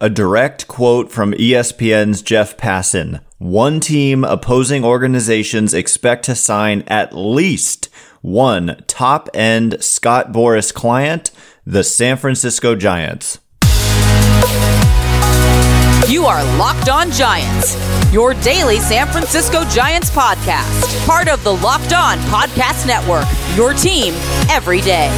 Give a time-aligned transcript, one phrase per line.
[0.00, 3.20] A direct quote from ESPN's Jeff Passan.
[3.38, 7.88] One team opposing organizations expect to sign at least
[8.20, 11.32] one top end Scott Boras client,
[11.66, 13.40] the San Francisco Giants.
[16.08, 17.76] You are Locked On Giants,
[18.12, 23.26] your daily San Francisco Giants podcast, part of the Locked On Podcast Network,
[23.56, 24.14] your team
[24.48, 25.08] every day.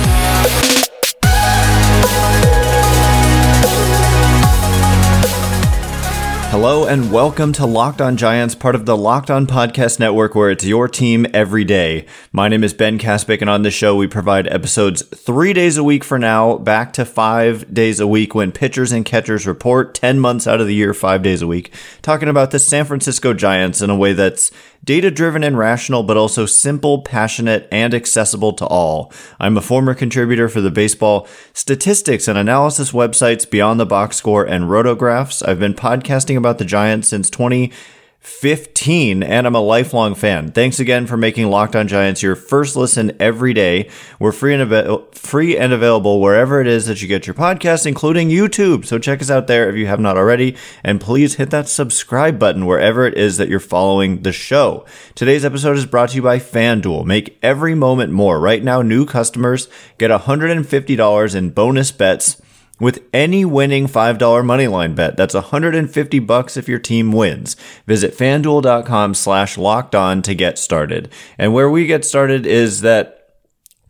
[6.50, 10.50] Hello and welcome to Locked On Giants, part of the Locked On Podcast Network, where
[10.50, 12.06] it's your team every day.
[12.32, 15.84] My name is Ben Kaspick, and on this show, we provide episodes three days a
[15.84, 20.18] week for now, back to five days a week when pitchers and catchers report 10
[20.18, 21.72] months out of the year, five days a week,
[22.02, 24.50] talking about the San Francisco Giants in a way that's
[24.84, 29.12] data driven and rational, but also simple, passionate, and accessible to all.
[29.38, 34.44] I'm a former contributor for the baseball statistics and analysis websites Beyond the Box Score
[34.44, 35.46] and Rotographs.
[35.46, 37.72] I've been podcasting about the Giants since 20-
[38.20, 40.52] 15, and I'm a lifelong fan.
[40.52, 43.88] Thanks again for making Locked On Giants your first listen every day.
[44.18, 47.86] We're free and, av- free and available wherever it is that you get your podcast,
[47.86, 48.84] including YouTube.
[48.84, 50.54] So check us out there if you have not already,
[50.84, 54.84] and please hit that subscribe button wherever it is that you're following the show.
[55.14, 57.06] Today's episode is brought to you by FanDuel.
[57.06, 58.38] Make every moment more.
[58.38, 62.40] Right now, new customers get $150 in bonus bets
[62.80, 65.16] with any winning $5 moneyline bet.
[65.16, 67.54] That's 150 bucks if your team wins.
[67.86, 71.10] Visit fanduel.com slash locked on to get started.
[71.38, 73.36] And where we get started is that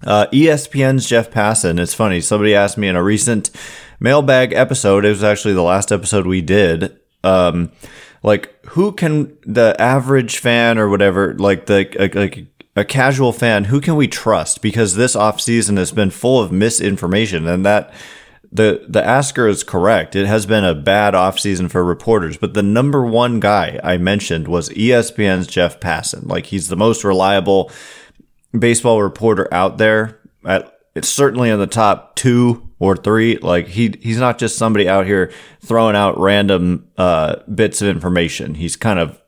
[0.04, 1.78] uh, ESPN's Jeff Passan.
[1.78, 2.20] It's funny.
[2.20, 3.50] Somebody asked me in a recent
[4.00, 5.04] mailbag episode.
[5.04, 6.98] It was actually the last episode we did.
[7.22, 7.70] Um,
[8.22, 13.80] like who can the average fan or whatever, like the, like, a casual fan, who
[13.80, 14.62] can we trust?
[14.62, 17.92] Because this offseason has been full of misinformation and that,
[18.52, 20.16] the the asker is correct.
[20.16, 24.48] It has been a bad offseason for reporters, but the number one guy I mentioned
[24.48, 26.26] was ESPN's Jeff Passan.
[26.28, 27.70] Like he's the most reliable
[28.58, 30.20] baseball reporter out there.
[30.44, 33.36] At it's certainly in the top two or three.
[33.36, 38.54] Like he he's not just somebody out here throwing out random uh, bits of information.
[38.54, 39.20] He's kind of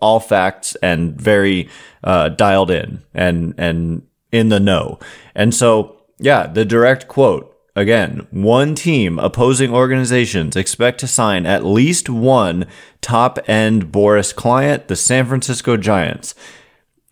[0.00, 1.68] all facts and very
[2.02, 4.98] uh, dialed in and and in the know.
[5.34, 11.64] And so yeah, the direct quote Again, one team opposing organizations expect to sign at
[11.64, 12.66] least one
[13.00, 16.34] top end Boras client, the San Francisco Giants.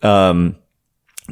[0.03, 0.57] Um,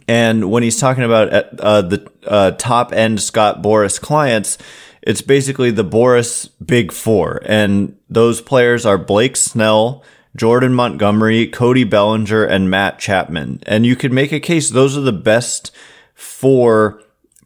[0.08, 4.58] and when he's talking about uh, the uh, top end Scott Boras clients,
[5.04, 7.42] it's basically the Boras Big Four.
[7.46, 10.04] And those players are Blake Snell,
[10.36, 13.62] Jordan Montgomery, Cody Bellinger, and Matt Chapman.
[13.68, 15.72] And you could make a case those are the best
[16.16, 17.02] four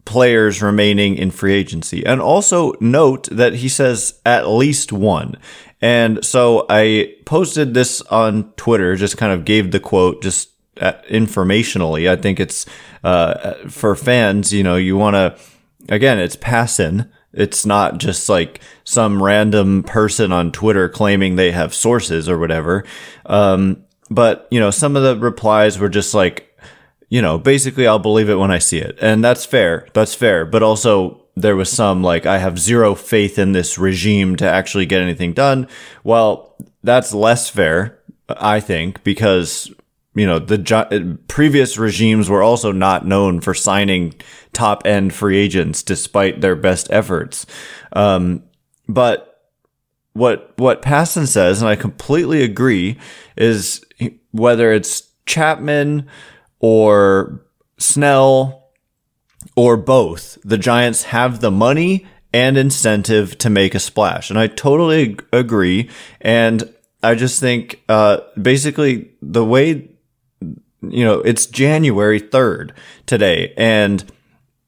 [0.05, 2.05] players remaining in free agency.
[2.05, 5.37] And also note that he says at least one.
[5.81, 10.49] And so I posted this on Twitter, just kind of gave the quote just
[10.79, 12.09] uh, informationally.
[12.09, 12.65] I think it's
[13.03, 15.37] uh, for fans, you know, you want to,
[15.93, 17.09] again, it's Passan.
[17.33, 22.85] It's not just like some random person on Twitter claiming they have sources or whatever.
[23.25, 26.52] Um, but, you know, some of the replies were just like,
[27.13, 28.97] you know, basically I'll believe it when I see it.
[28.99, 29.87] And that's fair.
[29.93, 30.45] That's fair.
[30.45, 34.87] But also there was some like, I have zero faith in this regime to actually
[34.87, 35.67] get anything done.
[36.03, 39.71] Well, that's less fair, I think, because,
[40.15, 44.15] you know, the previous regimes were also not known for signing
[44.51, 47.45] top end free agents despite their best efforts.
[47.91, 48.41] Um,
[48.89, 49.51] but
[50.13, 52.97] what, what Passan says, and I completely agree,
[53.37, 53.85] is
[54.31, 56.09] whether it's Chapman,
[56.63, 57.41] or
[57.77, 58.69] Snell
[59.57, 64.29] or both, the Giants have the money and incentive to make a splash.
[64.29, 65.89] And I totally agree.
[66.21, 66.73] And
[67.03, 69.89] I just think, uh, basically the way,
[70.39, 72.71] you know, it's January 3rd
[73.07, 74.09] today and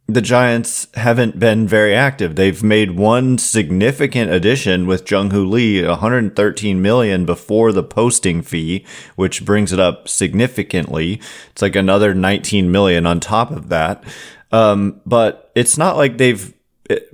[0.08, 2.36] the Giants haven't been very active.
[2.36, 8.86] They've made one significant addition with Jung Hoo Lee, 113 million before the posting fee,
[9.16, 11.20] which brings it up significantly.
[11.52, 14.04] It's like another 19 million on top of that.
[14.52, 16.54] Um, but it's not like they've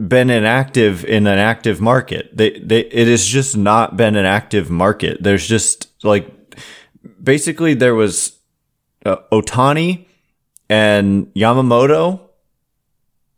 [0.05, 2.35] been inactive in an active market.
[2.35, 5.23] They, they, it has just not been an active market.
[5.23, 6.29] There's just like,
[7.23, 8.37] basically there was
[9.05, 10.07] uh, Ohtani
[10.69, 12.30] and Yamamoto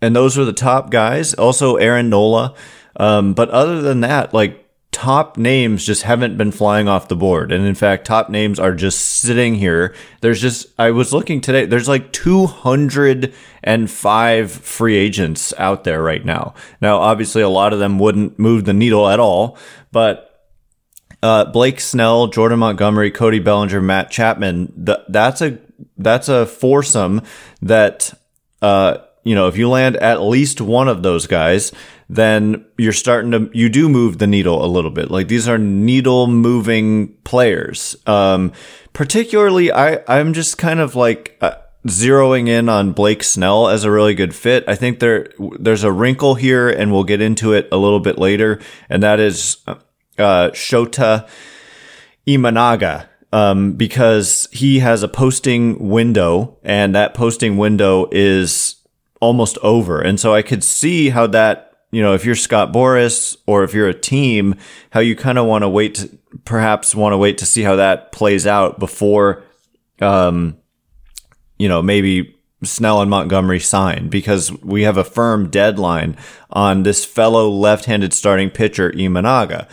[0.03, 1.33] and those are the top guys.
[1.33, 2.53] Also Aaron Nola.
[2.95, 4.59] Um, but other than that, like
[4.91, 7.53] top names just haven't been flying off the board.
[7.53, 9.95] And in fact, top names are just sitting here.
[10.21, 16.53] There's just, I was looking today, there's like 205 free agents out there right now.
[16.81, 19.57] Now, obviously, a lot of them wouldn't move the needle at all,
[19.91, 20.29] but
[21.23, 24.85] uh, Blake Snell, Jordan Montgomery, Cody Bellinger, Matt Chapman.
[24.85, 25.57] Th- that's a
[25.97, 27.21] that's a foursome
[27.61, 28.13] that
[28.61, 31.71] uh, you know if you land at least one of those guys,
[32.09, 35.09] then you're starting to you do move the needle a little bit.
[35.11, 37.95] Like these are needle moving players.
[38.05, 38.51] Um,
[38.93, 41.37] particularly, I I'm just kind of like.
[41.41, 41.55] Uh,
[41.85, 44.63] zeroing in on Blake Snell as a really good fit.
[44.69, 45.27] I think there
[45.59, 49.19] there's a wrinkle here, and we'll get into it a little bit later, and that
[49.19, 49.75] is uh,
[50.51, 51.27] Shota
[52.27, 53.07] Imanaga.
[53.33, 58.75] Um, because he has a posting window and that posting window is
[59.23, 60.01] almost over.
[60.01, 63.73] And so I could see how that, you know, if you're Scott Boras or if
[63.73, 64.55] you're a team,
[64.89, 66.09] how you kind of want to wait to
[66.43, 69.43] perhaps want to wait to see how that plays out before,
[70.01, 70.57] um,
[71.57, 76.17] you know, maybe Snell and Montgomery sign because we have a firm deadline
[76.49, 79.69] on this fellow left-handed starting pitcher Imanaga.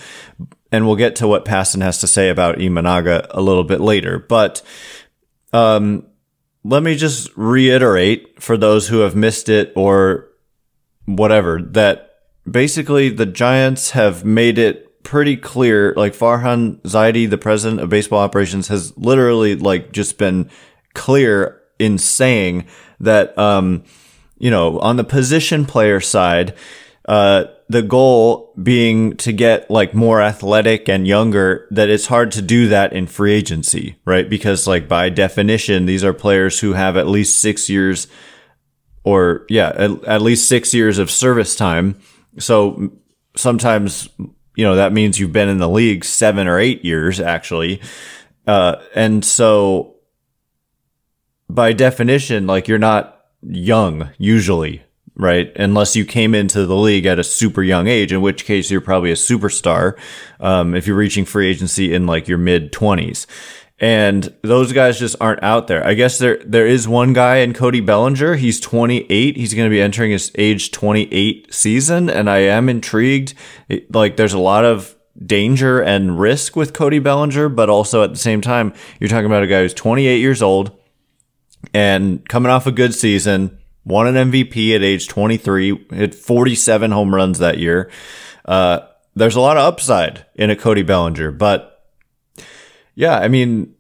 [0.71, 4.21] And we'll get to what Passan has to say about Imanaga a little bit later.
[4.21, 4.63] But
[5.53, 6.07] um,
[6.65, 10.29] let me just reiterate for those who have missed it or
[11.07, 12.19] whatever that
[12.49, 15.95] basically the Giants have made it pretty clear.
[15.97, 20.51] Like Farhan Zaidi, the president of baseball operations, has literally like just been
[20.95, 22.67] clear in saying
[23.01, 23.85] that, um,
[24.39, 26.55] you know, on the position player side,
[27.09, 32.43] uh, the goal being to get like more athletic and younger, that it's hard to
[32.43, 34.29] do that in free agency, right?
[34.29, 38.09] Because like by definition, these are players who have at least six years
[39.05, 42.01] or yeah, at, at least six years of service time.
[42.41, 42.91] So
[43.37, 44.09] sometimes,
[44.57, 47.81] you know, that means you've been in the league seven or eight years actually.
[48.49, 49.95] Uh, and so
[51.49, 54.83] by definition, like you're not young usually,
[55.21, 55.53] right?
[55.57, 58.81] Unless you came into the league at a super young age, in which case you're
[58.81, 59.99] probably a superstar.
[60.41, 63.27] Um, if you're reaching free agency in like your mid twenties.
[63.83, 65.87] And those guys just aren't out there.
[65.87, 68.35] I guess there there is one guy in Cody Bellinger.
[68.35, 69.37] He's 28.
[69.37, 73.33] He's going to be entering his age 28 season, and I am intrigued.
[73.89, 74.95] Like, there's a lot of
[75.25, 79.43] danger and risk with Cody Bellinger, but also at the same time, you're talking about
[79.43, 80.77] a guy who's 28 years old
[81.73, 87.15] and coming off a good season, won an MVP at age 23, hit 47 home
[87.15, 87.91] runs that year.
[88.45, 88.81] Uh,
[89.15, 91.89] there's a lot of upside in a Cody Bellinger, but
[92.95, 93.75] yeah, I mean,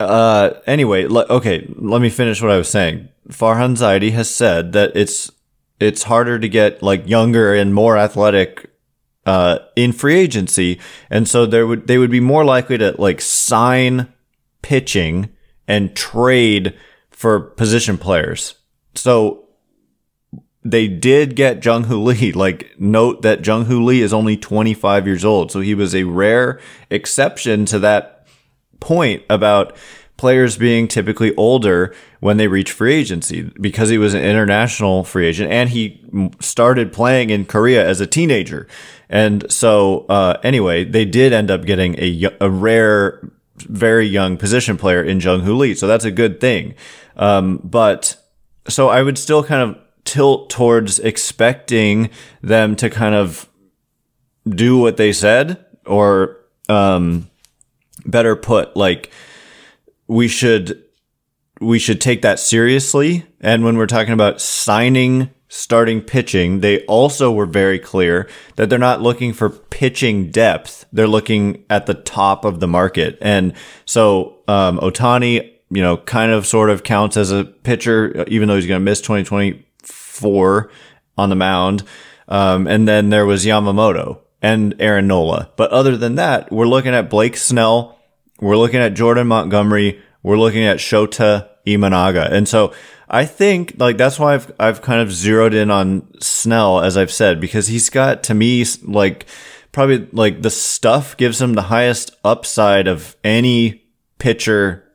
[0.00, 3.08] uh, anyway, okay, let me finish what I was saying.
[3.28, 5.30] Farhan Zaidi has said that it's,
[5.80, 8.70] it's harder to get like younger and more athletic
[9.24, 10.78] uh, in free agency.
[11.10, 14.12] And so there would, they would be more likely to like sign
[14.62, 15.30] pitching
[15.66, 16.74] and trade
[17.16, 18.56] for position players.
[18.94, 19.48] So
[20.62, 22.32] they did get Jung Hoo Lee.
[22.36, 25.50] Like, note that Jung Hoo Lee is only 25 years old.
[25.50, 26.60] So he was a rare
[26.90, 28.26] exception to that
[28.80, 29.74] point about
[30.18, 35.26] players being typically older when they reach free agency because he was an international free
[35.26, 36.04] agent and he
[36.40, 38.68] started playing in Korea as a teenager.
[39.08, 44.76] And so, uh, anyway, they did end up getting a, a rare very young position
[44.76, 45.74] player in Jung Hoo Lee.
[45.74, 46.74] So that's a good thing.
[47.16, 48.16] Um, but
[48.68, 52.10] so I would still kind of tilt towards expecting
[52.42, 53.48] them to kind of
[54.48, 56.38] do what they said or,
[56.68, 57.28] um,
[58.04, 59.10] better put, like
[60.06, 60.82] we should,
[61.60, 63.26] we should take that seriously.
[63.40, 68.78] And when we're talking about signing starting pitching, they also were very clear that they're
[68.78, 70.84] not looking for pitching depth.
[70.92, 73.16] They're looking at the top of the market.
[73.20, 73.52] And
[73.84, 78.56] so, um, Ohtani, you know, kind of sort of counts as a pitcher, even though
[78.56, 80.70] he's going to miss 2024
[81.18, 81.82] on the mound.
[82.28, 85.50] Um, and then there was Yamamoto and Aaron Nola.
[85.56, 87.98] But other than that, we're looking at Blake Snell.
[88.40, 90.02] We're looking at Jordan Montgomery.
[90.22, 92.30] We're looking at Shota Imanaga.
[92.30, 92.72] And so
[93.08, 97.12] I think like that's why I've I've kind of zeroed in on Snell as I've
[97.12, 99.26] said because he's got to me like
[99.72, 103.84] probably like the stuff gives him the highest upside of any
[104.18, 104.85] pitcher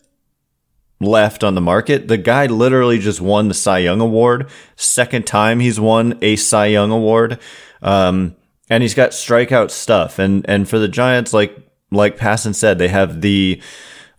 [1.02, 2.08] left on the market.
[2.08, 6.68] The guy literally just won the Cy Young award, second time he's won a Cy
[6.68, 7.40] Young award.
[7.82, 8.36] Um,
[8.70, 11.56] and he's got strikeout stuff and and for the Giants like
[11.92, 13.62] like Passan said they have the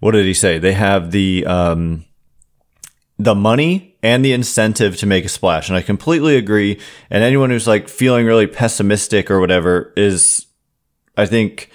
[0.00, 0.58] what did he say?
[0.58, 2.04] They have the um
[3.18, 5.68] the money and the incentive to make a splash.
[5.68, 6.78] And I completely agree.
[7.08, 10.46] And anyone who's like feeling really pessimistic or whatever is
[11.16, 11.70] I think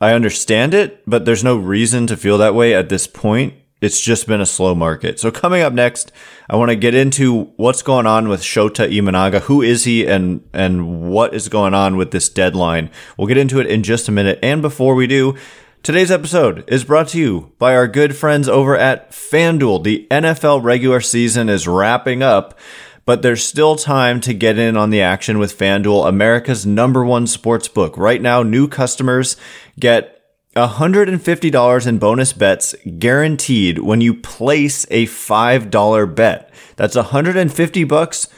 [0.00, 3.54] I understand it, but there's no reason to feel that way at this point.
[3.80, 5.20] It's just been a slow market.
[5.20, 6.10] So coming up next,
[6.50, 9.42] I want to get into what's going on with Shota Imanaga.
[9.42, 12.90] Who is he and, and what is going on with this deadline?
[13.16, 14.40] We'll get into it in just a minute.
[14.42, 15.36] And before we do,
[15.84, 19.84] Today's episode is brought to you by our good friends over at FanDuel.
[19.84, 22.58] The NFL regular season is wrapping up,
[23.06, 27.26] but there's still time to get in on the action with FanDuel, America's number one
[27.26, 27.96] sports book.
[27.96, 29.36] Right now, new customers
[29.78, 30.17] get
[30.56, 36.52] $150 in bonus bets guaranteed when you place a $5 bet.
[36.76, 38.28] That's 150 bucks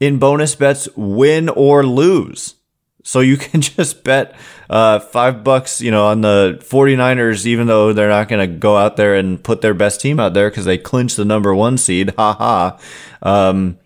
[0.00, 2.54] in bonus bets, win or lose.
[3.02, 4.34] So you can just bet
[4.68, 8.76] uh, five bucks, you know, on the 49ers, even though they're not going to go
[8.76, 11.78] out there and put their best team out there because they clinched the number one
[11.78, 12.14] seed.
[12.16, 12.78] Ha ha.
[13.22, 13.78] Um,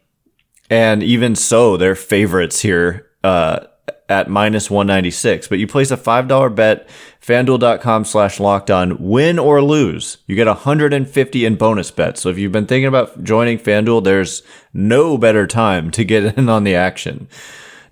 [0.69, 3.09] and even so, they're favorites here.
[3.23, 3.67] Uh,
[4.11, 5.49] at minus 196.
[5.49, 6.89] But you place a $5 bet,
[7.21, 10.19] fanduel.com slash locked on, win or lose.
[10.27, 12.23] You get 150 in bonus bets.
[12.23, 16.49] So if you've been thinking about joining FanDuel, there's no better time to get in
[16.49, 17.29] on the action.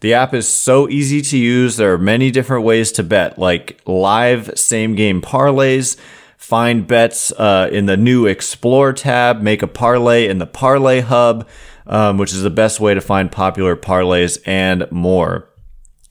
[0.01, 1.77] The app is so easy to use.
[1.77, 5.97] There are many different ways to bet, like live same game parlays.
[6.37, 9.43] Find bets uh, in the new Explore tab.
[9.43, 11.47] Make a parlay in the Parlay Hub,
[11.87, 15.49] um, which is the best way to find popular parlays and more.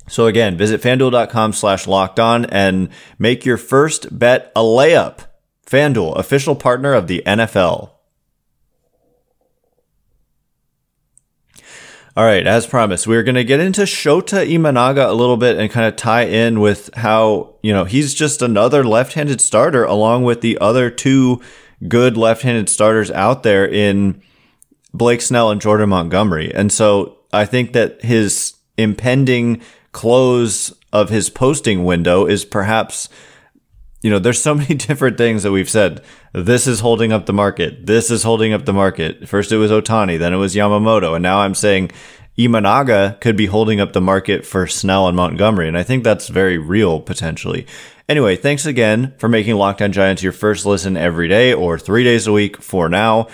[0.07, 5.19] So again, visit fanduel.com slash locked on and make your first bet a layup.
[5.65, 7.91] FanDuel, official partner of the NFL.
[12.15, 15.69] All right, as promised, we're going to get into Shota Imanaga a little bit and
[15.69, 20.41] kind of tie in with how, you know, he's just another left-handed starter along with
[20.41, 21.41] the other two
[21.87, 24.19] good left-handed starters out there in
[24.95, 26.51] Blake Snell and Jordan Montgomery.
[26.55, 29.61] And so I think that his impending
[29.97, 33.09] close of his posting window is perhaps
[34.03, 36.03] you know, there's so many different things that we've said.
[36.33, 37.87] This is holding up the market.
[37.87, 39.27] This is holding up the market.
[39.27, 41.89] First it was Ohtani then it was Yamamoto, and now I'm saying
[42.37, 46.27] Imanaga could be holding up the market for Snell and Montgomery, and I think that's
[46.27, 47.65] very real potentially.
[48.07, 52.03] Anyway, thanks again for making Locked On Giants your first listen every day or three
[52.03, 53.29] days a week for now.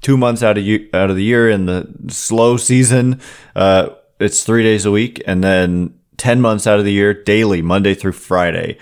[0.00, 3.20] Two months out of you out of the year in the slow season,
[3.54, 7.62] uh, it's three days a week, and then 10 months out of the year, daily,
[7.62, 8.76] Monday through Friday.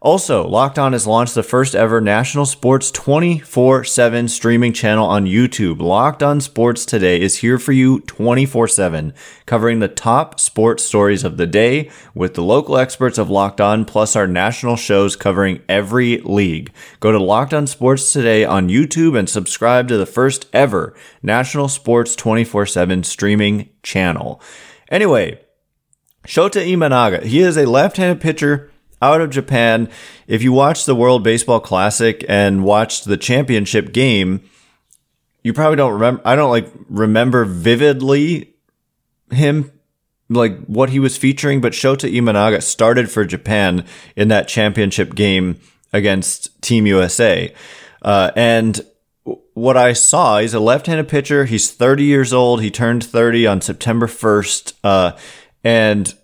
[0.00, 5.26] Also, Locked On has launched the first ever national sports 24 7 streaming channel on
[5.26, 5.80] YouTube.
[5.80, 9.12] Locked On Sports Today is here for you 24 7,
[9.44, 13.84] covering the top sports stories of the day with the local experts of Locked On,
[13.84, 16.72] plus our national shows covering every league.
[17.00, 21.66] Go to Locked On Sports Today on YouTube and subscribe to the first ever national
[21.66, 24.40] sports 24 7 streaming channel.
[24.92, 25.40] Anyway,
[26.26, 27.22] Shota Imanaga.
[27.22, 28.70] He is a left-handed pitcher
[29.00, 29.88] out of Japan.
[30.26, 34.42] If you watched the World Baseball Classic and watched the championship game,
[35.42, 36.22] you probably don't remember.
[36.24, 38.54] I don't like remember vividly
[39.30, 39.72] him
[40.28, 43.84] like what he was featuring, but Shota Imanaga started for Japan
[44.16, 45.58] in that championship game
[45.92, 47.54] against Team USA.
[48.02, 48.80] Uh, and
[49.54, 51.44] what I saw, he's a left-handed pitcher.
[51.44, 52.62] He's 30 years old.
[52.62, 54.72] He turned 30 on September 1st.
[54.84, 55.12] Uh,
[55.68, 56.14] and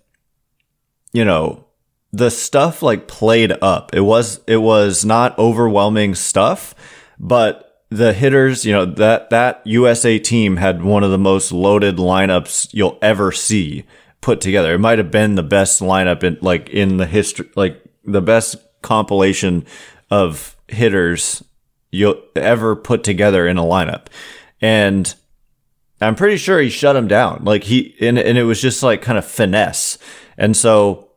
[1.13, 1.65] you know,
[2.11, 3.93] the stuff like played up.
[3.93, 6.73] It was it was not overwhelming stuff,
[7.19, 11.97] but the hitters, you know, that that USA team had one of the most loaded
[11.97, 13.85] lineups you'll ever see
[14.19, 14.73] put together.
[14.73, 18.55] It might have been the best lineup in like in the history like the best
[18.81, 19.63] compilation
[20.09, 21.43] of hitters
[21.91, 24.07] you'll ever put together in a lineup.
[24.59, 25.13] And
[26.01, 27.43] I'm pretty sure he shut him down.
[27.43, 29.97] Like he, and, and it was just like kind of finesse.
[30.37, 31.09] And so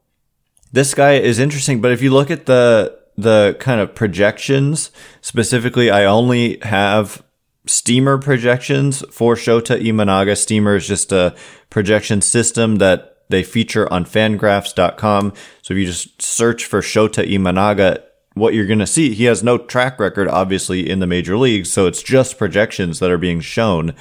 [0.73, 1.80] this guy is interesting.
[1.80, 7.23] But if you look at the, the kind of projections, specifically, I only have
[7.66, 10.37] steamer projections for Shota Imanaga.
[10.37, 11.35] Steamer is just a
[11.70, 15.32] projection system that they feature on fangraphs.com.
[15.62, 18.02] So if you just search for Shota Imanaga,
[18.38, 21.73] what you're going to see, he has no track record, obviously, in the major leagues.
[21.73, 23.95] So it's just projections that are being shown.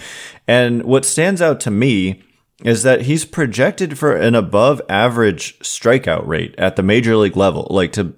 [0.47, 2.23] And what stands out to me
[2.63, 7.67] is that he's projected for an above average strikeout rate at the major league level,
[7.69, 8.13] like to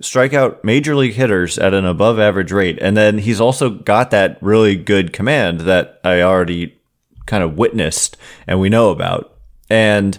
[0.00, 2.78] strike out major league hitters at an above average rate.
[2.80, 6.78] And then he's also got that really good command that I already
[7.26, 9.36] kind of witnessed and we know about.
[9.70, 10.18] And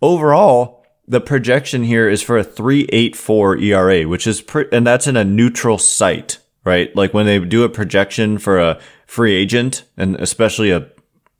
[0.00, 5.16] overall, the projection here is for a 384 ERA, which is pre- and that's in
[5.16, 6.94] a neutral site, right?
[6.94, 10.88] Like when they do a projection for a free agent and especially a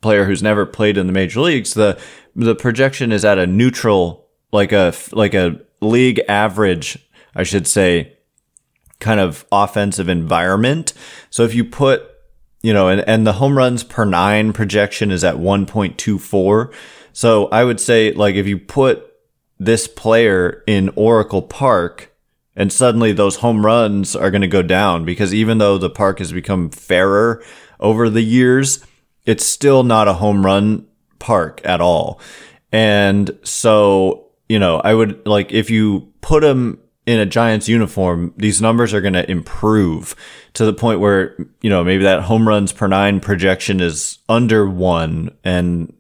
[0.01, 1.99] player who's never played in the major leagues, the
[2.35, 6.99] the projection is at a neutral like a like a league average,
[7.35, 8.17] I should say,
[9.01, 10.93] kind of offensive environment.
[11.31, 12.09] So if you put,
[12.63, 16.73] you know, and, and the home runs per nine projection is at 1.24.
[17.13, 19.12] So I would say, like, if you put
[19.65, 22.13] this player in Oracle Park,
[22.57, 26.19] and suddenly those home runs are going to go down because even though the park
[26.19, 27.43] has become fairer
[27.79, 28.85] over the years,
[29.25, 30.87] it's still not a home run
[31.19, 32.21] park at all.
[32.73, 38.35] And so, you know, I would like if you put him in a Giants uniform,
[38.37, 40.17] these numbers are going to improve
[40.55, 44.69] to the point where, you know, maybe that home runs per nine projection is under
[44.69, 45.93] one and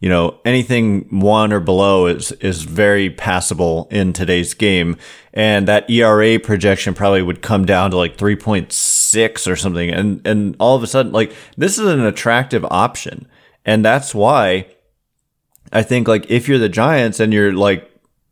[0.00, 4.96] you know, anything one or below is, is very passable in today's game.
[5.32, 9.90] And that ERA projection probably would come down to like 3.6 or something.
[9.90, 13.28] And, and all of a sudden, like, this is an attractive option.
[13.64, 14.66] And that's why
[15.72, 17.90] I think like if you're the Giants and you're like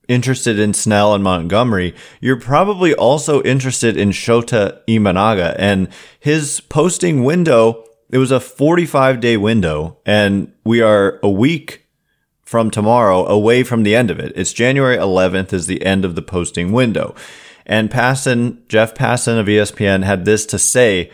[0.09, 7.25] interested in Snell and Montgomery, you're probably also interested in Shota Imanaga and his posting
[7.25, 11.87] window it was a 45 day window and we are a week
[12.43, 14.33] from tomorrow away from the end of it.
[14.35, 17.15] It's January 11th is the end of the posting window.
[17.67, 21.11] And Passan, Jeff Passan of ESPN had this to say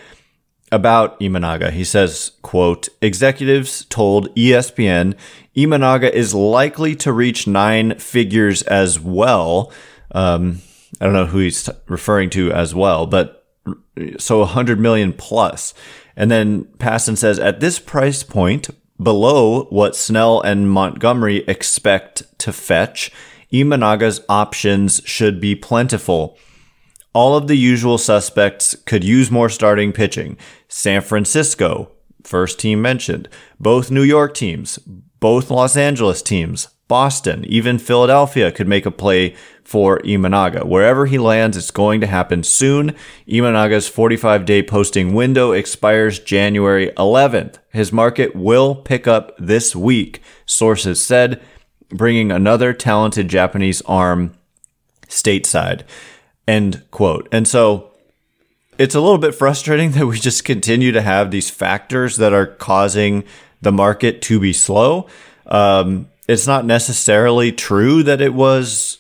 [0.71, 1.71] about Imanaga.
[1.71, 5.17] He says, quote, executives told ESPN
[5.57, 9.73] Imanaga is likely to reach nine figures as well.
[10.13, 10.61] Um,
[11.01, 13.44] I don't know who he's referring to as well, but
[14.19, 15.75] so 100 million plus.
[16.17, 18.71] And then Passan says, at this price point,
[19.03, 23.11] below what Snell and Montgomery expect to fetch,
[23.53, 26.39] Imanaga's options should be plentiful.
[27.13, 30.37] All of the usual suspects could use more starting pitching.
[30.69, 31.93] San Francisco,
[32.25, 33.29] first team mentioned,
[33.61, 34.79] both New York teams,
[35.21, 40.65] both Los Angeles teams, Boston, even Philadelphia could make a play for Imanaga.
[40.65, 42.95] Wherever he lands, it's going to happen soon.
[43.27, 47.57] Imanaga's 45 day posting window expires January 11th.
[47.73, 51.43] His market will pick up this week, sources said,
[51.89, 54.35] bringing another talented Japanese arm
[55.09, 55.83] stateside.
[56.47, 57.29] End quote.
[57.33, 57.91] And so
[58.79, 62.47] it's a little bit frustrating that we just continue to have these factors that are
[62.47, 63.25] causing
[63.63, 65.09] the market to be slow.
[65.47, 68.99] Um, it's not necessarily true that it was.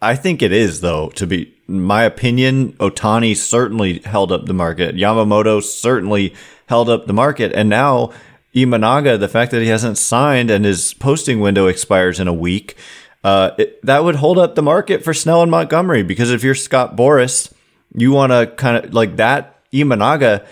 [0.00, 2.72] I think it is, though, to be my opinion.
[2.74, 4.96] Ohtani certainly held up the market.
[4.96, 6.34] Yamamoto certainly
[6.66, 7.52] held up the market.
[7.54, 8.12] And now
[8.54, 12.76] Imanaga, the fact that he hasn't signed and his posting window expires in a week,
[13.24, 16.02] uh, it, that would hold up the market for Snell and Montgomery.
[16.02, 17.52] Because if you're Scott Boras,
[17.94, 20.46] you want to kind of like that Imanaga.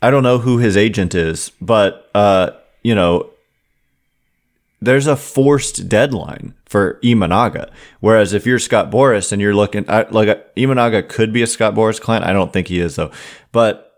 [0.00, 2.50] I don't know who his agent is, but uh,
[2.82, 3.31] you know,
[4.82, 7.70] there's a forced deadline for Imanaga.
[8.00, 11.74] Whereas if you're Scott Boras and you're looking like uh, Imanaga could be a Scott
[11.74, 12.26] Boras client.
[12.26, 13.12] I don't think he is though,
[13.52, 13.88] but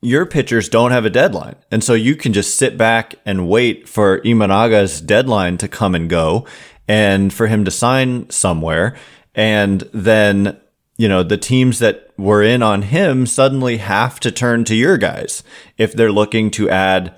[0.00, 1.56] your pitchers don't have a deadline.
[1.70, 6.08] And so you can just sit back and wait for Imanaga's deadline to come and
[6.08, 6.46] go
[6.86, 8.94] and for him to sign somewhere.
[9.34, 10.60] And then,
[10.96, 14.98] you know, the teams that were in on him suddenly have to turn to your
[14.98, 15.42] guys
[15.78, 17.17] if they're looking to add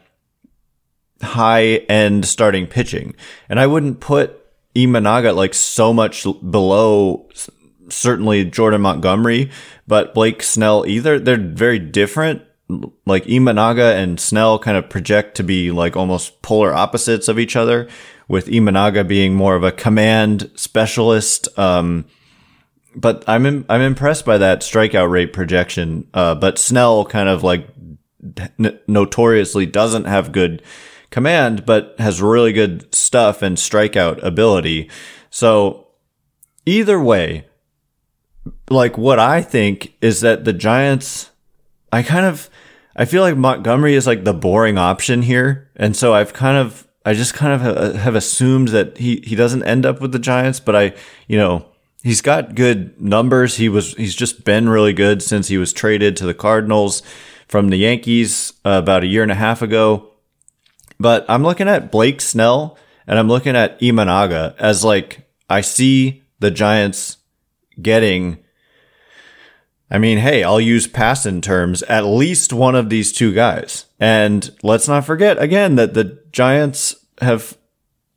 [1.23, 3.15] high end starting pitching.
[3.49, 4.37] And I wouldn't put
[4.75, 7.29] Imanaga like so much below
[7.89, 9.51] certainly Jordan Montgomery,
[9.87, 11.19] but Blake Snell either.
[11.19, 12.43] They're very different.
[13.05, 17.57] Like Imanaga and Snell kind of project to be like almost polar opposites of each
[17.57, 17.89] other,
[18.29, 21.49] with Imanaga being more of a command specialist.
[21.59, 22.05] Um,
[22.95, 26.07] but I'm in, I'm impressed by that strikeout rate projection.
[26.15, 27.67] Uh, but Snell kind of like
[28.59, 30.63] n- notoriously doesn't have good
[31.11, 34.88] command, but has really good stuff and strikeout ability.
[35.31, 35.88] So
[36.66, 37.46] either way,
[38.68, 41.31] like what I think is that the Giants,
[41.92, 42.49] I kind of,
[42.96, 45.70] I feel like Montgomery is like the boring option here.
[45.77, 49.64] And so I've kind of, I just kind of have assumed that he, he doesn't
[49.64, 50.94] end up with the Giants, but I,
[51.27, 51.66] you know,
[52.03, 53.57] he's got good numbers.
[53.57, 57.03] He was, he's just been really good since he was traded to the Cardinals
[57.49, 60.10] from the Yankees uh, about a year and a half ago.
[61.01, 66.23] But I'm looking at Blake Snell and I'm looking at Imanaga as like, I see
[66.39, 67.17] the Giants
[67.81, 68.39] getting,
[69.91, 73.87] I mean, hey, I'll use Passan terms, at least one of these two guys.
[73.99, 77.57] And let's not forget again that the Giants have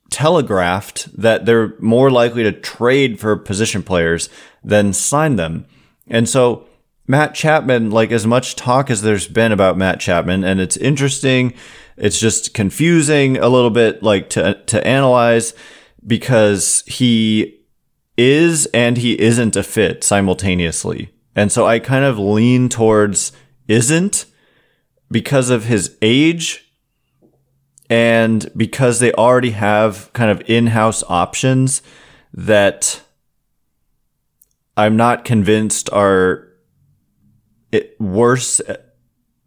[0.09, 4.29] telegraphed that they're more likely to trade for position players
[4.63, 5.65] than sign them.
[6.07, 6.67] And so
[7.07, 11.53] Matt Chapman, like as much talk as there's been about Matt Chapman, and it's interesting
[11.97, 15.53] it's just confusing a little bit, like to to analyze
[16.05, 17.59] because he
[18.17, 21.13] is and he isn't a fit simultaneously.
[21.35, 23.31] And so I kind of lean towards
[23.67, 24.25] isn't
[25.09, 26.71] because of his age
[27.89, 31.81] and because they already have kind of in-house options
[32.33, 33.01] that
[34.75, 36.49] I'm not convinced are
[37.99, 38.61] worse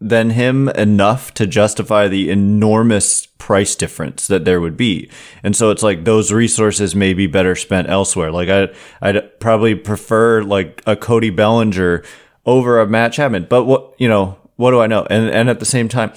[0.00, 5.10] than him enough to justify the enormous price difference that there would be.
[5.42, 8.30] And so it's like those resources may be better spent elsewhere.
[8.30, 8.68] Like I,
[9.00, 12.02] I'd probably prefer like a Cody Bellinger
[12.44, 13.46] over a Matt Chapman.
[13.48, 15.06] But what, you know, what do I know?
[15.08, 16.12] And, and at the same time,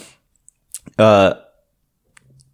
[0.98, 1.36] uh,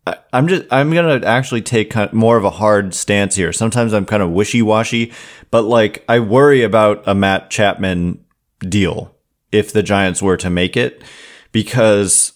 [0.05, 3.35] I, I'm just, I'm going to actually take kind of more of a hard stance
[3.35, 3.51] here.
[3.51, 5.11] Sometimes I'm kind of wishy washy,
[5.49, 8.23] but like I worry about a Matt Chapman
[8.59, 9.14] deal
[9.55, 11.03] if the Giants were to make it
[11.51, 12.33] because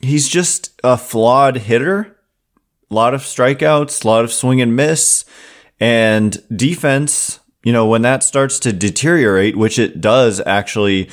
[0.00, 2.16] he's just a flawed hitter.
[2.90, 5.24] A lot of strikeouts, a lot of swing and miss,
[5.80, 7.40] and defense.
[7.64, 11.10] You know, when that starts to deteriorate, which it does actually,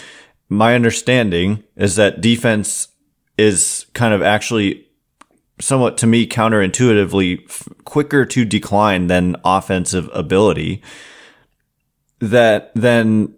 [0.50, 2.90] my understanding is that defense
[3.38, 4.88] is kind of actually
[5.60, 10.82] somewhat to me counterintuitively f- quicker to decline than offensive ability
[12.20, 13.34] that then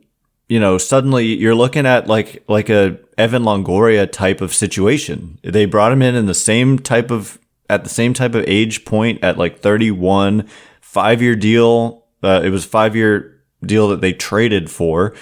[0.47, 5.39] you know, suddenly you're looking at like like a Evan Longoria type of situation.
[5.43, 8.85] They brought him in in the same type of at the same type of age
[8.85, 10.47] point at like 31,
[10.81, 12.05] five year deal.
[12.21, 15.15] Uh, it was five year deal that they traded for,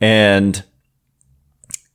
[0.00, 0.62] and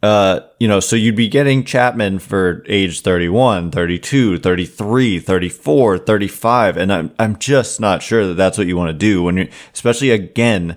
[0.04, 6.78] uh, you know, so you'd be getting Chapman for age 31, 32, 33, 34, 35.
[6.78, 9.48] And I'm, I'm just not sure that that's what you want to do when you're,
[9.74, 10.76] especially again,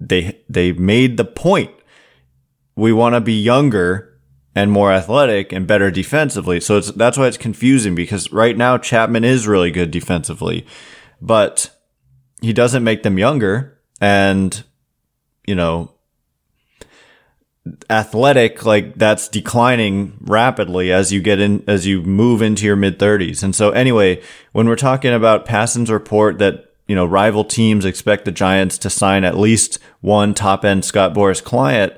[0.00, 1.70] they they made the point.
[2.74, 4.18] We want to be younger
[4.54, 6.60] and more athletic and better defensively.
[6.60, 10.66] So it's that's why it's confusing because right now Chapman is really good defensively,
[11.20, 11.70] but
[12.40, 14.64] he doesn't make them younger and
[15.46, 15.92] you know
[17.90, 22.98] athletic like that's declining rapidly as you get in as you move into your mid
[22.98, 23.42] 30s.
[23.42, 28.24] And so anyway, when we're talking about Passan's report that you know, rival teams expect
[28.24, 31.92] the Giants to sign at least one top end Scott Boras client,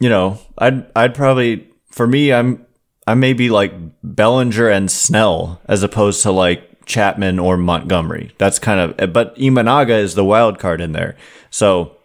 [0.00, 2.64] you know, I'd, I'd probably, for me, I'm,
[3.06, 8.32] I may be like Bellinger and Snell as opposed to like Chapman or Montgomery.
[8.38, 11.14] That's kind of, but Imanaga is the wild card in there.
[11.50, 11.98] So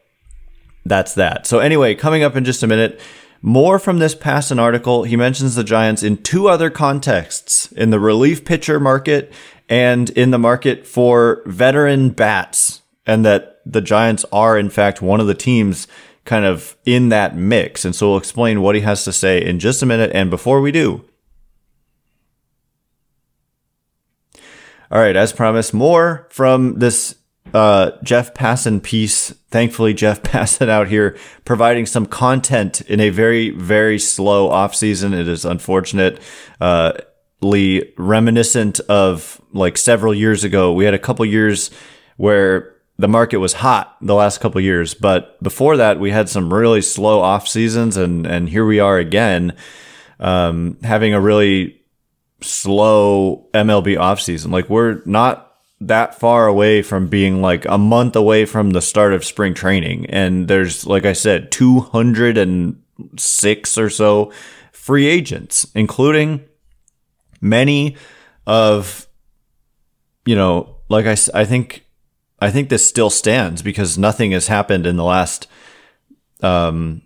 [0.85, 1.47] that's that.
[1.47, 2.99] So anyway, coming up in just a minute,
[3.41, 5.03] more from this Passan article.
[5.03, 9.31] He mentions the Giants in two other contexts in the relief pitcher market
[9.69, 15.19] and in the market for veteran bats, and that the Giants are, in fact, one
[15.19, 15.87] of the teams
[16.25, 17.85] kind of in that mix.
[17.85, 20.11] And so we'll explain what he has to say in just a minute.
[20.13, 21.05] And before we do,
[24.91, 27.15] all right, as promised, more from this
[27.53, 29.31] uh, Jeff Passan piece.
[29.49, 35.13] Thankfully, Jeff Passan out here providing some content in a very, very slow off season.
[35.13, 36.21] It is unfortunate.
[36.61, 36.93] Uh,
[37.97, 40.73] reminiscent of like several years ago.
[40.73, 41.71] We had a couple years
[42.17, 46.53] where the market was hot the last couple years, but before that we had some
[46.53, 49.55] really slow off seasons and, and here we are again,
[50.19, 51.79] um, having a really
[52.41, 54.51] slow MLB off season.
[54.51, 55.48] Like we're not
[55.81, 60.05] that far away from being like a month away from the start of spring training.
[60.07, 64.31] And there's, like I said, 206 or so
[64.71, 66.43] free agents, including
[67.39, 67.95] many
[68.45, 69.07] of,
[70.25, 71.85] you know, like I, I think,
[72.39, 75.47] I think this still stands because nothing has happened in the last,
[76.41, 77.03] um,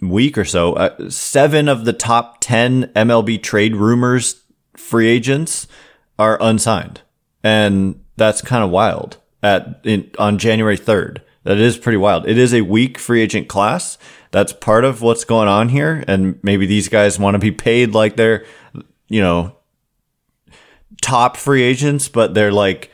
[0.00, 0.74] week or so.
[0.74, 4.42] Uh, seven of the top 10 MLB trade rumors
[4.76, 5.66] free agents
[6.18, 7.02] are unsigned.
[7.42, 11.18] And that's kind of wild at in, on January 3rd.
[11.44, 12.26] That is pretty wild.
[12.26, 13.98] It is a weak free agent class.
[14.32, 16.02] That's part of what's going on here.
[16.08, 18.44] And maybe these guys want to be paid like they're,
[19.08, 19.56] you know,
[21.00, 22.90] top free agents, but they're like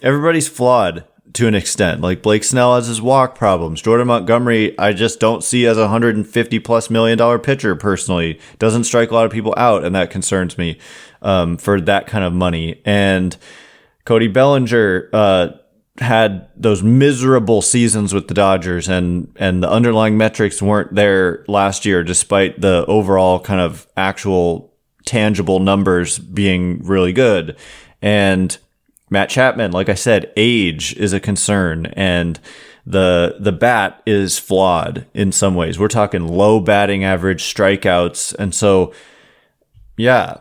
[0.00, 1.04] everybody's flawed
[1.34, 2.00] to an extent.
[2.00, 3.80] Like Blake Snell has his walk problems.
[3.80, 8.38] Jordan Montgomery, I just don't see as a 150 plus million dollar pitcher personally.
[8.58, 10.78] Doesn't strike a lot of people out, and that concerns me
[11.22, 12.82] um, for that kind of money.
[12.84, 13.36] And
[14.04, 15.48] Cody Bellinger uh,
[15.98, 21.84] had those miserable seasons with the Dodgers, and and the underlying metrics weren't there last
[21.84, 24.72] year, despite the overall kind of actual
[25.04, 27.56] tangible numbers being really good.
[28.00, 28.56] And
[29.10, 32.40] Matt Chapman, like I said, age is a concern and
[32.86, 35.78] the the bat is flawed in some ways.
[35.78, 38.92] We're talking low batting average, strikeouts, and so
[39.96, 40.38] yeah.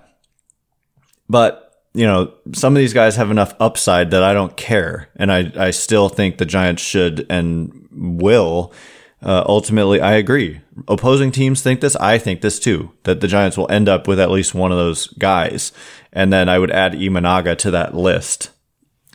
[1.30, 1.61] But
[1.94, 5.10] you know, some of these guys have enough upside that I don't care.
[5.16, 8.74] And I, I still think the Giants should and will.
[9.22, 10.62] Uh, ultimately, I agree.
[10.88, 11.96] Opposing teams think this.
[11.98, 14.78] I think this too, that the Giants will end up with at least one of
[14.78, 15.72] those guys.
[16.12, 18.52] And then I would add Imanaga to that list.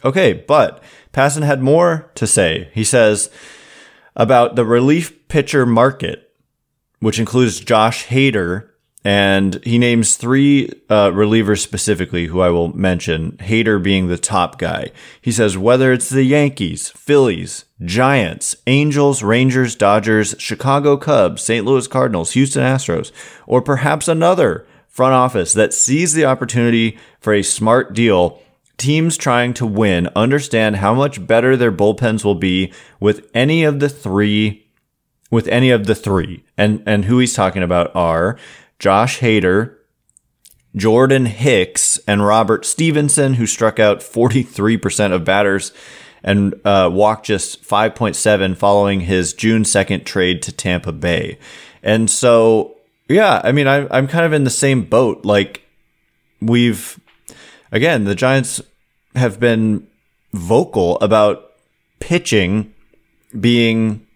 [0.05, 2.71] Okay, but Passan had more to say.
[2.73, 3.31] He says
[4.15, 6.31] about the relief pitcher market,
[7.01, 8.69] which includes Josh Hader
[9.07, 14.59] and he names three uh, relievers specifically who I will mention, Hader being the top
[14.59, 14.91] guy.
[15.23, 21.65] He says whether it's the Yankees, Phillies, Giants, Angels, Rangers, Dodgers, Chicago Cubs, St.
[21.65, 23.13] Louis Cardinals, Houston Astros,
[23.47, 28.43] or perhaps another front office that sees the opportunity for a smart deal,
[28.77, 33.79] teams trying to win understand how much better their bullpens will be with any of
[33.79, 34.65] the three
[35.31, 36.45] with any of the three.
[36.59, 38.37] And and who he's talking about are
[38.79, 39.77] Josh Hader,
[40.75, 45.73] Jordan Hicks, and Robert Stephenson, who struck out 43% of batters
[46.23, 51.39] and uh, walked just 5.7 following his June 2nd trade to Tampa Bay.
[51.83, 52.77] And so,
[53.09, 55.25] yeah, I mean, I, I'm kind of in the same boat.
[55.25, 55.63] Like,
[56.41, 56.99] we've,
[57.71, 58.61] again, the Giants
[59.15, 59.87] have been
[60.33, 61.53] vocal about
[62.01, 62.75] pitching
[63.39, 64.07] being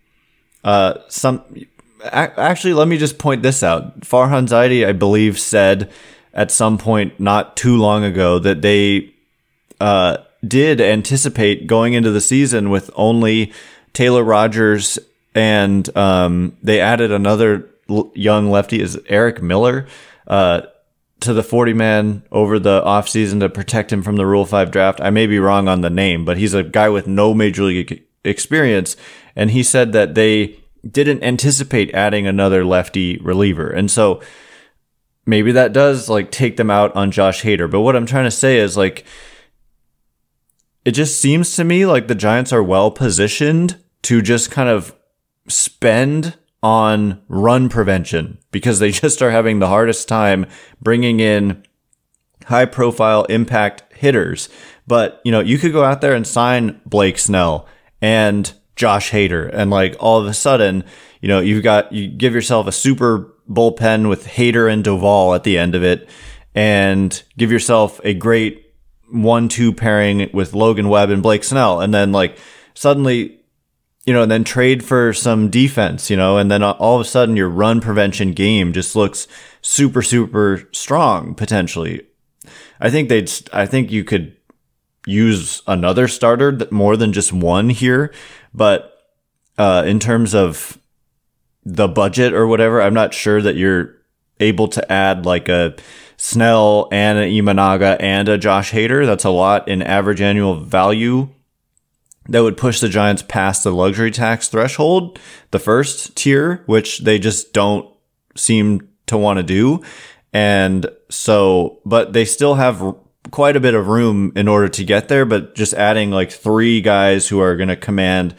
[0.64, 1.42] uh, some
[2.04, 4.00] actually, let me just point this out.
[4.00, 5.90] Farhan Zaidi, I believe, said
[6.32, 9.12] at some point not too long ago that they
[9.80, 13.52] uh, did anticipate going into the season with only
[13.92, 14.98] Taylor Rogers
[15.34, 17.68] and um, they added another
[18.14, 19.86] young lefty, is Erik Miller,
[20.26, 20.62] uh,
[21.20, 25.00] to the 40 man over the offseason to protect him from the Rule 5 draft.
[25.00, 28.02] I may be wrong on the name, but he's a guy with no major league
[28.24, 28.96] experience.
[29.36, 33.68] And he said that they didn't anticipate adding another lefty reliever.
[33.68, 34.20] And so
[35.26, 37.70] maybe that does like take them out on Josh Hader.
[37.70, 39.04] But what I'm trying to say is like,
[40.84, 44.94] it just seems to me like the Giants are well positioned to just kind of
[45.48, 50.46] spend on run prevention because they just are having the hardest time
[50.80, 51.64] bringing in
[52.46, 54.48] high profile impact hitters.
[54.86, 57.68] But, you know, you could go out there and sign Blake Snell
[58.00, 59.50] and Josh Hader.
[59.52, 60.84] And like all of a sudden,
[61.20, 65.44] you know, you've got, you give yourself a super bullpen with Hader and Doval at
[65.44, 66.08] the end of it
[66.54, 68.72] and give yourself a great
[69.10, 71.82] one two pairing with Logan Webb and Blake Snell.
[71.82, 72.38] And then like
[72.72, 73.38] suddenly,
[74.06, 77.04] you know, and then trade for some defense, you know, and then all of a
[77.04, 79.28] sudden your run prevention game just looks
[79.60, 82.06] super, super strong potentially.
[82.80, 84.38] I think they'd, I think you could
[85.06, 88.12] use another starter that more than just one here.
[88.52, 88.98] But
[89.58, 90.78] uh, in terms of
[91.64, 93.96] the budget or whatever, I'm not sure that you're
[94.40, 95.76] able to add like a
[96.16, 99.06] Snell and an Imanaga and a Josh Hader.
[99.06, 101.28] That's a lot in average annual value
[102.28, 105.18] that would push the Giants past the luxury tax threshold,
[105.50, 107.88] the first tier, which they just don't
[108.36, 109.82] seem to want to do.
[110.32, 112.94] And so, but they still have
[113.30, 116.80] quite a bit of room in order to get there, but just adding like three
[116.80, 118.34] guys who are going to command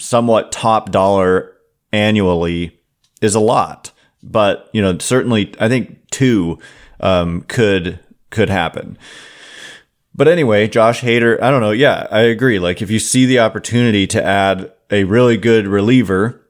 [0.00, 1.56] somewhat top dollar
[1.92, 2.80] annually
[3.20, 3.92] is a lot.
[4.22, 6.58] But, you know, certainly I think two
[7.00, 8.98] um, could could happen.
[10.14, 11.70] But anyway, Josh Hader, I don't know.
[11.70, 12.58] Yeah, I agree.
[12.58, 16.42] Like if you see the opportunity to add a really good reliever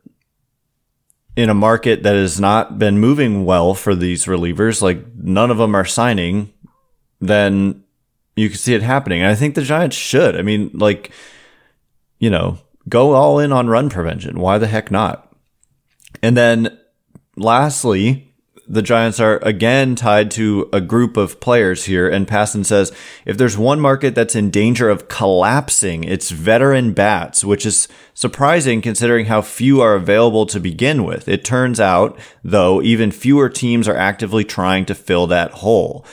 [1.37, 5.59] in a market that has not been moving well for these relievers, like none of
[5.59, 6.53] them are signing
[7.21, 7.85] then
[8.35, 9.23] you can see it happening.
[9.23, 10.37] And I think the Giants should.
[10.37, 11.11] I mean, like,
[12.19, 14.39] you know, go all in on run prevention.
[14.41, 15.35] Why the heck not?
[16.23, 16.79] And then
[17.37, 18.35] lastly,
[18.69, 22.09] the Giants are again tied to a group of players here.
[22.09, 22.93] And Passan says
[23.25, 28.83] if there's one market that's in danger of collapsing, it's veteran bats, which is surprising
[28.83, 31.29] considering how few are available to begin with.
[31.29, 36.05] It turns out, though, even fewer teams are actively trying to fill that hole.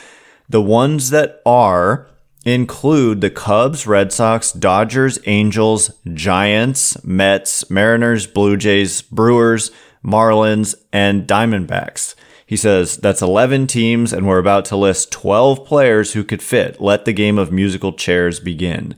[0.54, 2.06] The ones that are
[2.46, 9.72] include the Cubs, Red Sox, Dodgers, Angels, Giants, Mets, Mariners, Blue Jays, Brewers,
[10.06, 12.14] Marlins, and Diamondbacks.
[12.46, 16.80] He says that's 11 teams, and we're about to list 12 players who could fit.
[16.80, 18.96] Let the game of musical chairs begin.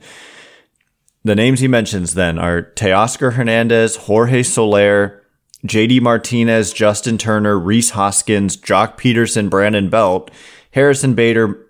[1.24, 5.24] The names he mentions then are Teoscar Hernandez, Jorge Soler,
[5.66, 10.30] JD Martinez, Justin Turner, Rhys Hoskins, Joc Pederson, Brandon Belt,
[10.76, 11.68] Harrison Bader,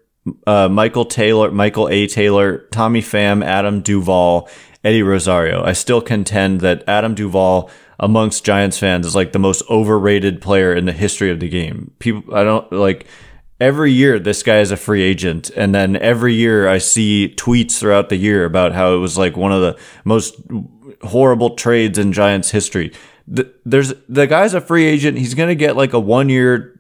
[0.48, 2.08] uh, Michael Taylor, Michael A.
[2.08, 4.50] Taylor, Tommy Pham, Adam Duvall,
[4.84, 5.64] Eddie Rosario.
[5.64, 10.74] I still contend that Adam Duvall amongst Giants fans is like the most overrated player
[10.74, 11.92] in the history of the game.
[12.00, 13.06] People, I don't like
[13.62, 17.80] every year this guy is a free agent and then every year i see tweets
[17.80, 20.36] throughout the year about how it was like one of the most
[21.04, 22.92] horrible trades in giants history
[23.30, 26.78] the, there's the guy's a free agent he's going to get like a one year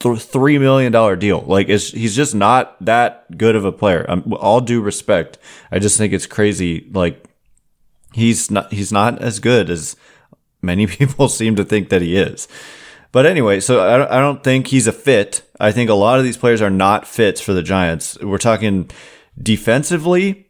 [0.00, 4.60] three million dollar deal like he's just not that good of a player um, all
[4.60, 5.38] due respect
[5.70, 7.24] i just think it's crazy like
[8.12, 9.96] he's not he's not as good as
[10.60, 12.48] many people seem to think that he is
[13.12, 15.42] but anyway, so I don't think he's a fit.
[15.60, 18.18] I think a lot of these players are not fits for the Giants.
[18.18, 18.90] We're talking
[19.40, 20.48] defensively.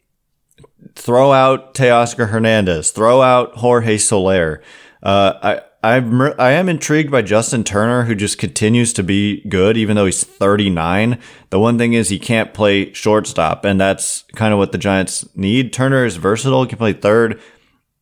[0.94, 2.92] Throw out Teoscar Hernandez.
[2.92, 4.62] Throw out Jorge Soler.
[5.02, 5.60] Uh, I.
[5.82, 10.06] I'm I am intrigued by Justin Turner, who just continues to be good, even though
[10.06, 11.18] he's 39.
[11.50, 15.28] The one thing is he can't play shortstop, and that's kind of what the Giants
[15.34, 15.72] need.
[15.72, 17.40] Turner is versatile; he can play third,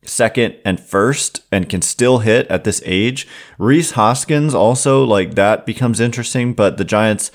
[0.03, 3.27] second and first and can still hit at this age.
[3.59, 7.31] Rhys Hoskins also like that becomes interesting, but the Giants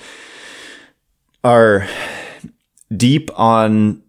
[1.42, 1.88] are
[2.96, 4.02] deep on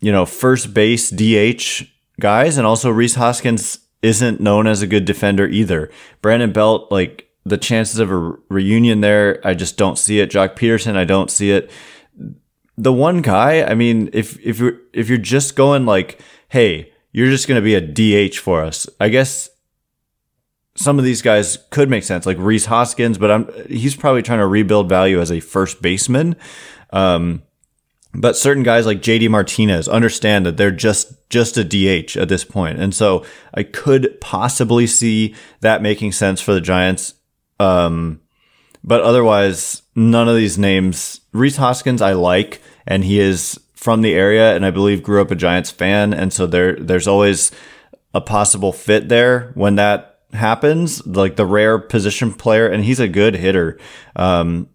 [0.00, 1.88] you know first base DH
[2.20, 5.90] guys and also Rhys Hoskins isn't known as a good defender either.
[6.20, 10.30] Brandon Belt like the chances of a reunion there, I just don't see it.
[10.30, 11.70] Joc Pederson, I don't see it.
[12.76, 17.30] The one guy, I mean, if if you're if you're just going like, hey, you're
[17.30, 18.88] just going to be a DH for us.
[18.98, 19.50] I guess
[20.74, 24.38] some of these guys could make sense, like Rhys Hoskins, but I'm he's probably trying
[24.38, 26.36] to rebuild value as a first baseman.
[26.90, 27.42] Um,
[28.14, 32.44] but certain guys like JD Martinez understand that they're just just a DH at this
[32.44, 37.14] point, and so I could possibly see that making sense for the Giants.
[37.58, 38.20] Um,
[38.84, 41.20] but otherwise, none of these names.
[41.32, 45.32] Rhys Hoskins, I like, and he is from the area and I believe grew up
[45.32, 46.14] a Giants fan.
[46.14, 47.50] And so there, there's always
[48.14, 52.68] a possible fit there when that happens, like the rare position player.
[52.68, 53.80] And he's a good hitter.
[54.14, 54.68] Um,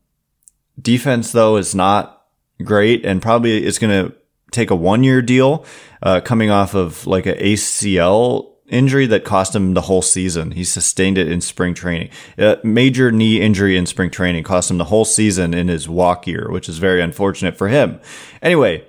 [0.82, 2.16] defense though is not
[2.63, 4.15] great and probably it's going to
[4.52, 5.65] take a one year deal,
[6.02, 10.52] uh, coming off of like an ACL injury that cost him the whole season.
[10.52, 12.10] He sustained it in spring training.
[12.38, 16.28] A major knee injury in spring training cost him the whole season in his walk
[16.28, 18.00] year, which is very unfortunate for him.
[18.41, 18.86] Anyway,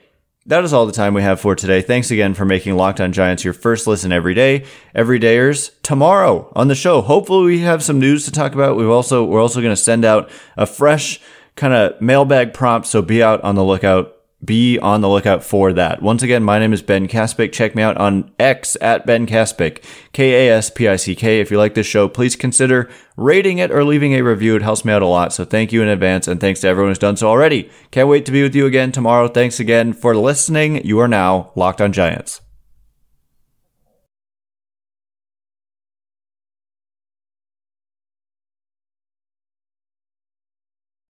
[0.46, 1.82] that is all the time we have for today.
[1.82, 4.64] Thanks again for making Locked On Giants your first listen every day.
[4.96, 8.76] Everydayers, tomorrow on the show, hopefully we have some news to talk about.
[8.76, 11.20] We've also we're also going to send out a fresh
[11.58, 15.72] kind of mailbag prompt, so be out on the lookout be on the lookout for
[15.72, 16.00] that.
[16.00, 17.52] Once again, my name is Ben Kaspick.
[17.52, 21.40] Check me out on X at Ben Kaspick, K A S P I C K.
[21.40, 24.54] If you like this show, please consider rating it or leaving a review.
[24.54, 25.32] It helps me out a lot.
[25.32, 27.70] So thank you in advance, and thanks to everyone who's done so already.
[27.90, 29.28] Can't wait to be with you again tomorrow.
[29.28, 30.84] Thanks again for listening.
[30.86, 32.40] You are now Locked on Giants.